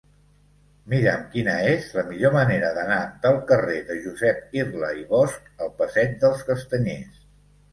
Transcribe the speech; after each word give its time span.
Mira'm 0.93 1.19
quina 1.33 1.57
és 1.73 1.91
la 1.97 2.03
millor 2.07 2.33
manera 2.37 2.71
d'anar 2.77 2.97
del 3.27 3.37
carrer 3.51 3.77
de 3.91 3.99
Josep 4.07 4.59
Irla 4.61 4.91
i 5.03 5.07
Bosch 5.13 5.55
al 5.67 5.71
passeig 5.83 6.17
dels 6.25 6.43
Castanyers. 6.49 7.25